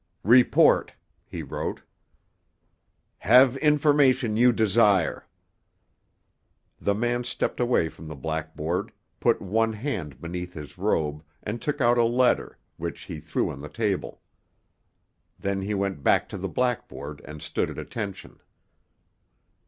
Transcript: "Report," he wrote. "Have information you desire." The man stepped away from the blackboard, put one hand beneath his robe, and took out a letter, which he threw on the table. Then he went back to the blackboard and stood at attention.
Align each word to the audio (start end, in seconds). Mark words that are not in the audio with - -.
"Report," 0.23 0.93
he 1.27 1.43
wrote. 1.43 1.83
"Have 3.19 3.55
information 3.57 4.35
you 4.35 4.51
desire." 4.51 5.27
The 6.79 6.95
man 6.95 7.23
stepped 7.23 7.59
away 7.59 7.87
from 7.87 8.07
the 8.07 8.15
blackboard, 8.15 8.93
put 9.19 9.43
one 9.43 9.73
hand 9.73 10.19
beneath 10.19 10.53
his 10.55 10.79
robe, 10.79 11.23
and 11.43 11.61
took 11.61 11.81
out 11.81 11.99
a 11.99 12.03
letter, 12.03 12.57
which 12.77 13.01
he 13.03 13.19
threw 13.19 13.51
on 13.51 13.61
the 13.61 13.69
table. 13.69 14.23
Then 15.37 15.61
he 15.61 15.75
went 15.75 16.01
back 16.01 16.27
to 16.29 16.37
the 16.39 16.49
blackboard 16.49 17.21
and 17.23 17.39
stood 17.39 17.69
at 17.69 17.77
attention. 17.77 18.39